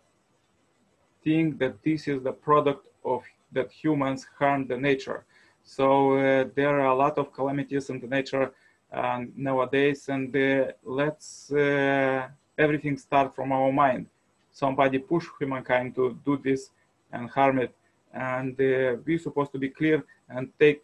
think 1.23 1.59
that 1.59 1.83
this 1.83 2.09
is 2.09 2.23
the 2.23 2.33
product 2.33 2.87
of 3.05 3.23
that 3.53 3.71
humans 3.71 4.27
harm 4.39 4.67
the 4.67 4.77
nature. 4.77 5.25
So 5.63 6.15
uh, 6.15 6.49
there 6.55 6.81
are 6.81 6.87
a 6.87 6.95
lot 6.95 7.19
of 7.19 7.33
calamities 7.33 7.91
in 7.91 8.01
the 8.01 8.07
nature 8.07 8.53
um, 8.93 9.33
nowadays, 9.37 10.09
and 10.09 10.35
uh, 10.35 10.73
let's 10.85 11.53
uh, 11.53 12.29
everything 12.59 12.97
start 12.97 13.35
from 13.35 13.53
our 13.53 13.71
mind. 13.73 14.07
Somebody 14.53 14.99
push 14.99 15.27
humankind 15.39 15.95
to 15.95 16.19
do 16.25 16.37
this 16.37 16.71
and 17.13 17.29
harm 17.31 17.59
it, 17.59 17.75
and 18.13 18.53
uh, 18.53 18.97
we're 19.05 19.19
supposed 19.19 19.53
to 19.53 19.59
be 19.59 19.69
clear 19.69 20.05
and 20.29 20.51
take 20.59 20.83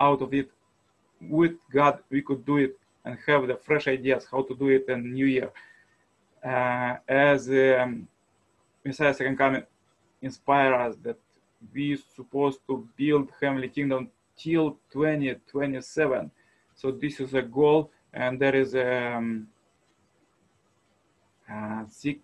out 0.00 0.22
of 0.22 0.32
it 0.32 0.50
with 1.20 1.52
God 1.72 1.98
we 2.10 2.22
could 2.22 2.44
do 2.44 2.58
it 2.58 2.78
and 3.04 3.18
have 3.26 3.46
the 3.46 3.56
fresh 3.56 3.88
ideas 3.88 4.26
how 4.30 4.42
to 4.42 4.54
do 4.54 4.68
it 4.68 4.88
in 4.88 5.12
New 5.12 5.26
Year. 5.26 5.50
Uh, 6.44 6.96
as 7.08 7.48
um, 7.48 8.06
Messiah 8.84 9.14
Second 9.14 9.36
Coming 9.36 9.64
inspire 10.22 10.74
us 10.74 10.96
that 11.02 11.18
we 11.74 12.00
supposed 12.14 12.60
to 12.68 12.88
build 12.96 13.30
Heavenly 13.40 13.68
Kingdom 13.68 14.10
till 14.36 14.76
2027. 14.92 16.30
So 16.74 16.92
this 16.92 17.18
is 17.18 17.34
a 17.34 17.42
goal, 17.42 17.90
and 18.12 18.38
there 18.40 18.54
is 18.54 18.74
um, 18.74 19.48
uh, 21.50 21.84
six, 21.88 22.20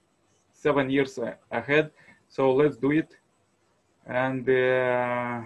seven 0.64 0.88
years 0.88 1.18
ahead. 1.50 1.90
So 2.28 2.42
let's 2.54 2.76
do 2.76 2.90
it. 2.92 3.10
And 4.06 4.48
uh, 4.48 5.42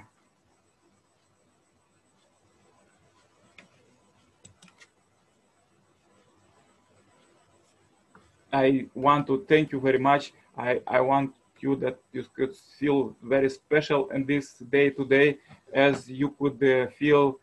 I 8.52 8.86
want 8.94 9.26
to 9.26 9.44
thank 9.48 9.72
you 9.72 9.80
very 9.80 9.98
much. 9.98 10.32
I, 10.56 10.80
I 10.86 11.00
want 11.00 11.34
you 11.60 11.74
that 11.76 11.98
you 12.12 12.24
could 12.36 12.54
feel 12.78 13.16
very 13.20 13.50
special 13.50 14.08
in 14.10 14.24
this 14.24 14.46
day 14.76 14.90
today 14.90 15.38
as 15.72 16.08
you 16.08 16.28
could 16.38 16.62
uh, 16.62 16.86
feel 17.00 17.40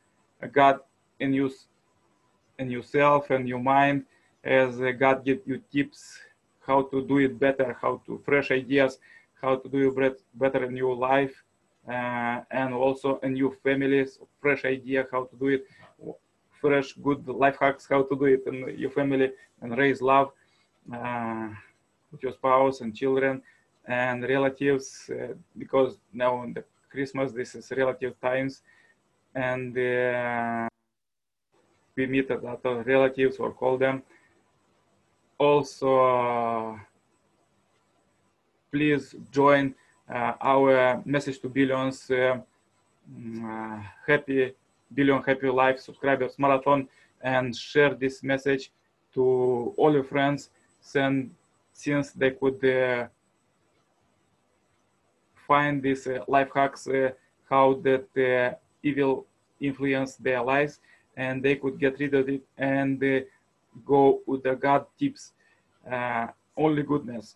God 0.59 0.79
in 1.19 1.33
you 1.33 1.51
in 2.57 2.69
yourself 2.69 3.29
and 3.31 3.43
your 3.49 3.59
mind 3.59 4.05
as 4.43 4.79
uh, 4.79 4.91
God 4.91 5.25
give 5.25 5.41
you 5.45 5.57
tips 5.73 6.19
how 6.65 6.83
to 6.83 7.05
do 7.05 7.17
it 7.17 7.39
better, 7.39 7.77
how 7.81 8.01
to 8.05 8.21
fresh 8.25 8.51
ideas, 8.51 8.99
how 9.41 9.55
to 9.55 9.69
do 9.69 9.91
it 10.01 10.21
better 10.35 10.63
in 10.63 10.75
your 10.75 10.95
life 10.95 11.43
uh, 11.87 12.41
and 12.51 12.73
also 12.73 13.19
in 13.23 13.35
your 13.35 13.51
families, 13.63 14.19
fresh 14.41 14.65
idea 14.65 15.05
how 15.11 15.25
to 15.25 15.35
do 15.37 15.47
it, 15.47 15.65
fresh 16.61 16.93
good 16.93 17.27
life 17.27 17.57
hacks 17.59 17.87
how 17.89 18.03
to 18.03 18.15
do 18.15 18.25
it 18.25 18.43
in 18.47 18.77
your 18.77 18.89
family 18.89 19.31
and 19.61 19.77
raise 19.77 20.01
love 20.01 20.31
uh, 20.93 21.49
with 22.11 22.23
your 22.23 22.31
spouse 22.31 22.81
and 22.81 22.95
children 22.95 23.41
and 23.87 24.23
relatives 24.23 25.09
uh, 25.11 25.33
because 25.57 25.97
now 26.13 26.41
in 26.43 26.53
the 26.53 26.63
Christmas 26.89 27.31
this 27.31 27.55
is 27.55 27.71
relative 27.71 28.19
times 28.21 28.61
and 29.35 29.77
uh, 29.77 30.67
we 31.95 32.07
meet 32.07 32.29
a 32.29 32.37
lot 32.37 32.61
of 32.65 32.85
relatives 32.85 33.37
or 33.37 33.51
call 33.51 33.77
them. 33.77 34.03
Also, 35.37 35.99
uh, 35.99 36.79
please 38.71 39.15
join 39.31 39.75
uh, 40.09 40.33
our 40.41 41.01
message 41.05 41.39
to 41.39 41.49
billions 41.49 42.09
uh, 42.11 42.37
mm, 43.11 43.83
happy 44.07 44.53
billion 44.93 45.21
happy 45.23 45.49
life 45.49 45.79
subscribers 45.79 46.37
marathon 46.37 46.87
and 47.21 47.55
share 47.55 47.93
this 47.95 48.23
message 48.23 48.71
to 49.13 49.73
all 49.77 49.93
your 49.93 50.03
friends 50.03 50.49
and 50.95 51.31
since 51.73 52.11
they 52.11 52.31
could 52.31 52.63
uh, 52.63 53.07
find 55.47 55.81
these 55.81 56.07
uh, 56.07 56.19
life 56.27 56.49
hacks 56.53 56.87
uh, 56.87 57.09
how 57.49 57.73
that 57.83 58.57
evil 58.83 59.25
influence 59.59 60.15
their 60.15 60.41
lives 60.41 60.79
and 61.17 61.43
they 61.43 61.55
could 61.55 61.79
get 61.79 61.99
rid 61.99 62.13
of 62.13 62.29
it 62.29 62.41
and 62.57 63.01
go 63.85 64.21
with 64.25 64.43
the 64.43 64.55
god 64.55 64.85
tips 64.97 65.33
uh, 65.91 66.27
only 66.57 66.83
goodness 66.83 67.35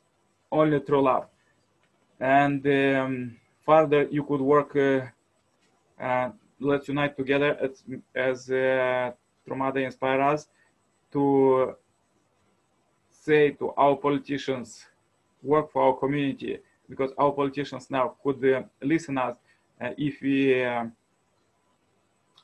only 0.52 0.80
true 0.80 1.02
love. 1.02 1.28
And 2.20 2.66
um, 2.68 3.38
further 3.66 4.08
you 4.10 4.24
could 4.24 4.42
work 4.42 4.76
uh 4.76 6.30
let's 6.60 6.88
unite 6.88 7.16
together 7.16 7.58
as, 7.62 7.84
as 8.16 8.50
uh, 8.52 9.12
True 9.46 9.56
Mother 9.56 9.80
inspire 9.82 10.22
us 10.22 10.48
to 11.12 11.76
say 13.12 13.52
to 13.52 13.72
our 13.78 13.96
politicians, 13.96 14.86
work 15.42 15.72
for 15.72 15.84
our 15.84 15.94
community, 15.94 16.60
because 16.90 17.12
our 17.18 17.32
politicians 17.32 17.90
now 17.90 18.16
could 18.22 18.44
uh, 18.46 18.64
listen 18.82 19.18
us 19.18 19.38
uh, 19.82 19.92
if 19.98 20.22
we 20.22 20.64
uh, 20.64 20.86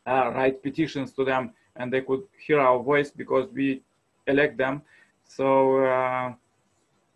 uh, 0.05 0.31
write 0.33 0.61
petitions 0.63 1.11
to 1.11 1.25
them 1.25 1.51
and 1.75 1.91
they 1.91 2.01
could 2.01 2.23
hear 2.45 2.59
our 2.59 2.81
voice 2.81 3.11
because 3.11 3.49
we 3.51 3.81
elect 4.27 4.57
them. 4.57 4.81
So 5.23 5.83
uh, 5.83 6.33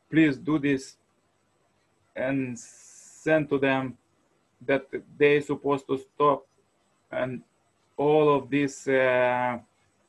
please 0.09 0.37
do 0.37 0.59
this 0.59 0.97
and 2.15 2.57
send 2.57 3.49
to 3.49 3.57
them 3.57 3.97
that 4.65 4.85
they're 5.17 5.41
supposed 5.41 5.87
to 5.87 5.97
stop 5.97 6.45
and 7.11 7.41
all 7.97 8.35
of 8.35 8.49
this 8.49 8.87
uh, 8.87 9.57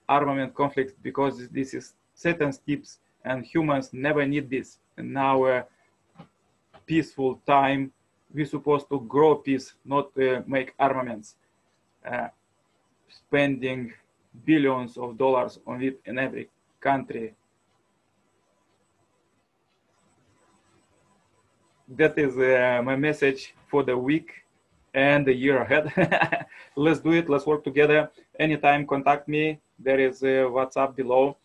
armament 0.09 0.55
conflicts 0.55 0.93
because 1.03 1.49
this 1.49 1.75
is 1.75 1.95
Satan's 2.15 2.59
tips 2.59 2.99
and 3.25 3.45
humans 3.45 3.91
never 3.93 4.27
need 4.27 4.51
this. 4.51 4.79
In 4.97 5.17
our 5.17 5.67
peaceful 6.87 7.41
time, 7.47 7.93
we're 8.33 8.47
supposed 8.47 8.89
to 8.89 9.01
grow 9.01 9.37
peace, 9.37 9.75
not 9.85 10.11
uh, 10.19 10.43
make 10.47 10.75
armaments, 10.79 11.37
uh, 12.05 12.29
spending 13.09 13.93
billions 14.45 14.97
of 14.97 15.17
dollars 15.17 15.59
on 15.67 15.83
it 15.83 16.01
in 16.05 16.19
every 16.19 16.49
country. 16.81 17.35
That 21.89 22.17
is 22.19 22.37
uh, 22.39 22.83
my 22.85 22.97
message 22.97 23.55
for 23.67 23.83
the 23.83 23.97
week 23.97 24.31
and 24.95 25.27
the 25.27 25.35
year 25.35 25.63
ahead. 25.63 25.93
let's 26.77 27.01
do 27.01 27.13
it. 27.13 27.29
Let's 27.29 27.47
work 27.47 27.65
together. 27.65 28.11
Anytime, 28.39 28.87
contact 28.87 29.29
me. 29.29 29.61
There 29.79 29.99
is 29.99 30.23
a 30.23 30.47
WhatsApp 30.47 30.95
below 30.95 31.37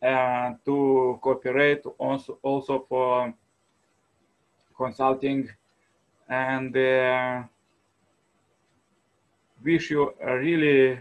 and 0.00 0.56
to 0.64 1.18
cooperate 1.22 1.84
also, 1.98 2.38
also 2.42 2.84
for 2.88 3.34
consulting 4.76 5.48
and 6.28 6.76
uh, 6.76 7.42
wish 9.64 9.90
you 9.90 10.14
a 10.22 10.38
really 10.38 11.00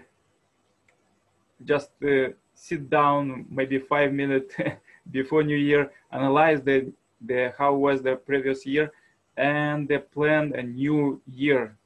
just 1.65 1.91
uh, 2.03 2.29
sit 2.53 2.89
down 2.89 3.45
maybe 3.49 3.79
five 3.79 4.13
minutes 4.13 4.55
before 5.11 5.43
new 5.43 5.57
year 5.57 5.91
analyze 6.11 6.61
the, 6.61 6.91
the 7.25 7.53
how 7.57 7.73
was 7.73 8.01
the 8.01 8.15
previous 8.15 8.65
year 8.65 8.91
and 9.35 9.87
they 9.87 9.97
plan 9.97 10.53
a 10.55 10.63
new 10.63 11.21
year. 11.27 11.77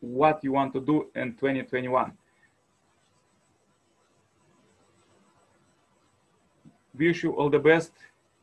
What 0.00 0.42
you 0.42 0.52
want 0.52 0.72
to 0.74 0.80
do 0.80 1.10
in 1.14 1.32
2021 1.34 2.12
wish 6.94 7.22
you 7.22 7.32
all 7.32 7.50
the 7.50 7.58
best. 7.58 7.92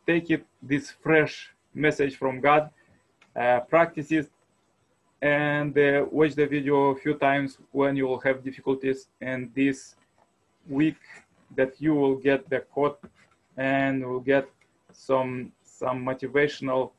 Take 0.05 0.31
it, 0.31 0.45
this 0.61 0.91
fresh 0.91 1.51
message 1.73 2.17
from 2.17 2.41
God, 2.41 2.69
uh, 3.35 3.59
practice 3.61 4.11
it, 4.11 4.29
and 5.21 5.77
uh, 5.77 6.05
watch 6.11 6.35
the 6.35 6.47
video 6.47 6.91
a 6.91 6.95
few 6.95 7.15
times 7.15 7.57
when 7.71 7.95
you 7.95 8.07
will 8.07 8.19
have 8.19 8.43
difficulties. 8.43 9.07
And 9.21 9.51
this 9.53 9.95
week 10.67 10.97
that 11.55 11.81
you 11.81 11.93
will 11.93 12.15
get 12.15 12.49
the 12.49 12.59
code 12.73 12.95
and 13.57 14.05
will 14.05 14.19
get 14.19 14.47
some 14.91 15.51
some 15.63 16.05
motivational 16.05 16.91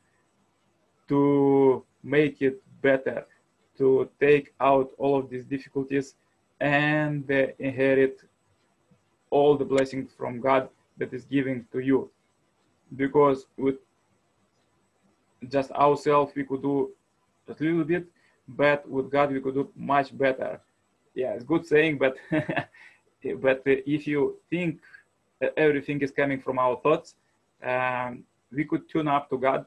to 1.07 1.83
make 2.03 2.41
it 2.41 2.61
better, 2.81 3.25
to 3.77 4.09
take 4.19 4.53
out 4.59 4.91
all 4.97 5.19
of 5.19 5.29
these 5.29 5.45
difficulties 5.45 6.15
and 6.59 7.29
uh, 7.31 7.47
inherit 7.59 8.21
all 9.29 9.57
the 9.57 9.65
blessings 9.65 10.11
from 10.17 10.39
God 10.39 10.69
that 10.97 11.13
is 11.13 11.25
giving 11.25 11.65
to 11.71 11.79
you. 11.79 12.09
Because 12.95 13.45
with 13.57 13.77
just 15.49 15.71
ourselves, 15.71 16.33
we 16.35 16.43
could 16.43 16.61
do 16.61 16.91
a 17.47 17.55
little 17.59 17.83
bit, 17.83 18.05
but 18.47 18.87
with 18.89 19.11
God, 19.11 19.31
we 19.31 19.41
could 19.41 19.55
do 19.55 19.69
much 19.75 20.15
better. 20.17 20.59
Yeah, 21.13 21.33
it's 21.33 21.43
good 21.43 21.65
saying, 21.65 21.97
but 21.97 22.15
but 23.41 23.61
if 23.65 24.07
you 24.07 24.37
think 24.49 24.79
everything 25.57 26.01
is 26.01 26.11
coming 26.11 26.39
from 26.39 26.59
our 26.59 26.77
thoughts, 26.77 27.15
um, 27.63 28.23
we 28.51 28.65
could 28.65 28.89
tune 28.89 29.07
up 29.07 29.29
to 29.29 29.37
God 29.37 29.65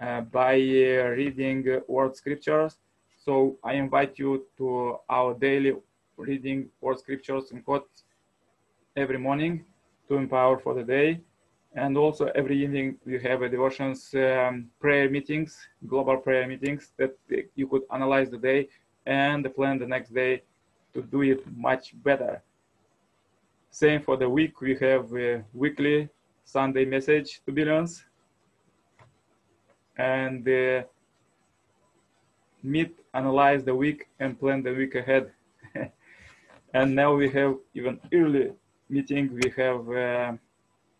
uh, 0.00 0.22
by 0.22 0.54
uh, 0.54 1.08
reading 1.16 1.66
uh, 1.68 1.80
word 1.88 2.16
scriptures. 2.16 2.76
So 3.24 3.56
I 3.64 3.74
invite 3.74 4.18
you 4.18 4.46
to 4.58 4.98
our 5.08 5.34
daily 5.34 5.74
reading 6.16 6.68
word 6.80 6.98
scriptures 6.98 7.50
and 7.50 7.64
quotes 7.64 8.04
every 8.96 9.18
morning 9.18 9.64
to 10.08 10.16
empower 10.16 10.58
for 10.58 10.74
the 10.74 10.82
day. 10.82 11.20
And 11.74 11.96
also 11.96 12.30
every 12.34 12.62
evening 12.62 12.96
we 13.04 13.20
have 13.20 13.42
a 13.42 13.48
devotions 13.48 14.14
um, 14.14 14.70
prayer 14.80 15.10
meetings, 15.10 15.68
global 15.86 16.16
prayer 16.16 16.46
meetings 16.46 16.92
that 16.96 17.16
you 17.54 17.66
could 17.68 17.82
analyze 17.92 18.30
the 18.30 18.38
day 18.38 18.68
and 19.04 19.54
plan 19.54 19.78
the 19.78 19.86
next 19.86 20.14
day 20.14 20.42
to 20.94 21.02
do 21.02 21.22
it 21.22 21.44
much 21.56 21.92
better. 22.02 22.42
Same 23.70 24.00
for 24.00 24.16
the 24.16 24.28
week, 24.28 24.60
we 24.62 24.74
have 24.76 25.14
a 25.14 25.44
weekly 25.52 26.08
Sunday 26.44 26.84
message 26.86 27.42
to 27.44 27.52
billions 27.52 28.06
and 29.98 30.48
uh, 30.48 30.82
meet, 32.62 32.98
analyze 33.12 33.64
the 33.64 33.74
week 33.74 34.08
and 34.18 34.38
plan 34.38 34.62
the 34.62 34.72
week 34.72 34.94
ahead. 34.94 35.30
and 36.74 36.94
now 36.94 37.14
we 37.14 37.28
have 37.30 37.56
even 37.74 38.00
early 38.12 38.52
meeting, 38.88 39.32
we 39.34 39.52
have 39.56 39.88
uh, 39.90 40.32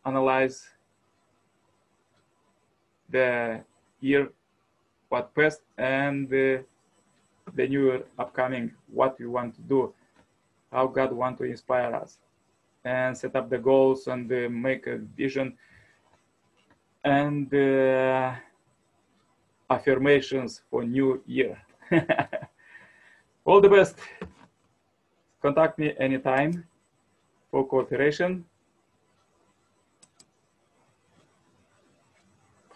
analyzed 0.07 0.65
the 3.11 3.61
year 4.01 4.31
what 5.09 5.35
passed 5.35 5.63
and 5.79 6.29
the 6.29 6.65
new 7.55 8.03
upcoming, 8.19 8.73
what 8.93 9.19
we 9.19 9.27
want 9.27 9.55
to 9.55 9.61
do, 9.63 9.95
how 10.73 10.87
God 10.87 11.13
want 11.13 11.39
to 11.39 11.45
inspire 11.45 11.95
us 11.95 12.19
and 12.85 13.17
set 13.17 13.35
up 13.37 13.51
the 13.51 13.59
goals 13.59 14.07
and 14.07 14.31
uh, 14.33 14.49
make 14.49 14.87
a 14.87 14.99
vision 15.17 15.57
and 17.05 17.53
uh, 17.55 18.35
affirmations 19.71 20.63
for 20.71 20.85
new 20.85 21.23
year. 21.27 21.57
All 23.45 23.61
the 23.61 23.69
best. 23.69 23.97
Contact 25.41 25.79
me 25.79 25.95
anytime 25.99 26.65
for 27.51 27.67
cooperation. 27.67 28.45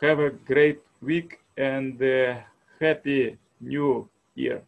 Have 0.01 0.19
a 0.19 0.31
great 0.31 0.81
week 1.03 1.39
and 1.57 2.03
uh, 2.03 2.41
happy 2.81 3.37
new 3.61 4.09
year. 4.35 4.63